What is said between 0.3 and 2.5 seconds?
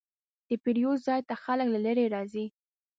د پیرود ځای ته خلک له لرې راځي.